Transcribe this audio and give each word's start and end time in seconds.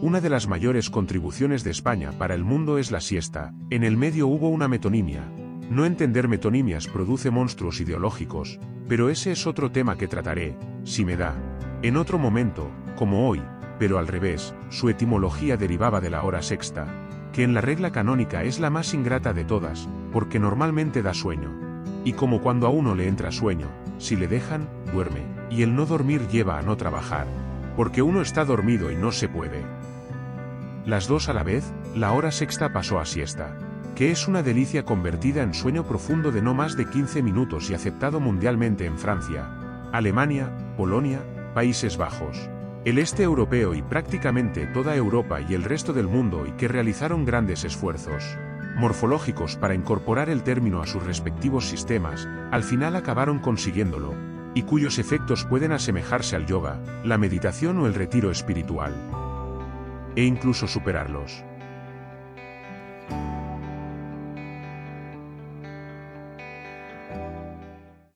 Una 0.00 0.20
de 0.20 0.30
las 0.30 0.46
mayores 0.46 0.90
contribuciones 0.90 1.64
de 1.64 1.72
España 1.72 2.12
para 2.12 2.36
el 2.36 2.44
mundo 2.44 2.78
es 2.78 2.92
la 2.92 3.00
siesta. 3.00 3.52
En 3.68 3.82
el 3.82 3.96
medio 3.96 4.28
hubo 4.28 4.48
una 4.48 4.68
metonimia. 4.68 5.24
No 5.70 5.84
entender 5.84 6.28
metonimias 6.28 6.86
produce 6.86 7.32
monstruos 7.32 7.80
ideológicos, 7.80 8.60
pero 8.86 9.10
ese 9.10 9.32
es 9.32 9.44
otro 9.48 9.72
tema 9.72 9.98
que 9.98 10.06
trataré, 10.06 10.56
si 10.84 11.04
me 11.04 11.16
da. 11.16 11.34
En 11.82 11.96
otro 11.96 12.16
momento, 12.16 12.70
como 12.94 13.28
hoy, 13.28 13.42
pero 13.80 13.98
al 13.98 14.06
revés, 14.06 14.54
su 14.68 14.88
etimología 14.88 15.56
derivaba 15.56 16.00
de 16.00 16.10
la 16.10 16.22
hora 16.22 16.42
sexta, 16.42 16.86
que 17.32 17.42
en 17.42 17.52
la 17.52 17.60
regla 17.60 17.90
canónica 17.90 18.44
es 18.44 18.60
la 18.60 18.70
más 18.70 18.94
ingrata 18.94 19.32
de 19.32 19.44
todas, 19.44 19.88
porque 20.12 20.38
normalmente 20.38 21.02
da 21.02 21.12
sueño. 21.12 21.50
Y 22.04 22.12
como 22.12 22.40
cuando 22.40 22.68
a 22.68 22.70
uno 22.70 22.94
le 22.94 23.08
entra 23.08 23.32
sueño, 23.32 23.66
si 23.98 24.14
le 24.14 24.28
dejan, 24.28 24.68
duerme, 24.92 25.22
y 25.50 25.62
el 25.62 25.74
no 25.74 25.86
dormir 25.86 26.28
lleva 26.28 26.56
a 26.56 26.62
no 26.62 26.76
trabajar, 26.76 27.26
porque 27.76 28.00
uno 28.00 28.22
está 28.22 28.44
dormido 28.44 28.92
y 28.92 28.94
no 28.96 29.10
se 29.10 29.28
puede. 29.28 29.77
Las 30.88 31.06
dos 31.06 31.28
a 31.28 31.34
la 31.34 31.42
vez, 31.42 31.70
la 31.94 32.12
hora 32.12 32.32
sexta 32.32 32.72
pasó 32.72 32.98
a 32.98 33.04
siesta, 33.04 33.58
que 33.94 34.10
es 34.10 34.26
una 34.26 34.42
delicia 34.42 34.86
convertida 34.86 35.42
en 35.42 35.52
sueño 35.52 35.84
profundo 35.86 36.32
de 36.32 36.40
no 36.40 36.54
más 36.54 36.78
de 36.78 36.88
15 36.88 37.22
minutos 37.22 37.68
y 37.68 37.74
aceptado 37.74 38.20
mundialmente 38.20 38.86
en 38.86 38.96
Francia, 38.96 39.50
Alemania, 39.92 40.50
Polonia, 40.78 41.20
Países 41.52 41.98
Bajos, 41.98 42.48
el 42.86 42.96
este 42.96 43.22
europeo 43.22 43.74
y 43.74 43.82
prácticamente 43.82 44.66
toda 44.68 44.96
Europa 44.96 45.42
y 45.42 45.52
el 45.52 45.62
resto 45.62 45.92
del 45.92 46.08
mundo 46.08 46.46
y 46.46 46.52
que 46.52 46.68
realizaron 46.68 47.26
grandes 47.26 47.64
esfuerzos 47.64 48.24
morfológicos 48.76 49.56
para 49.56 49.74
incorporar 49.74 50.30
el 50.30 50.42
término 50.42 50.80
a 50.80 50.86
sus 50.86 51.02
respectivos 51.02 51.68
sistemas, 51.68 52.26
al 52.50 52.62
final 52.62 52.96
acabaron 52.96 53.40
consiguiéndolo, 53.40 54.14
y 54.54 54.62
cuyos 54.62 54.98
efectos 54.98 55.44
pueden 55.44 55.72
asemejarse 55.72 56.34
al 56.34 56.46
yoga, 56.46 56.80
la 57.04 57.18
meditación 57.18 57.78
o 57.78 57.86
el 57.86 57.92
retiro 57.92 58.30
espiritual. 58.30 58.94
E 60.18 60.24
incluso 60.24 60.66
superarlos. 60.66 61.44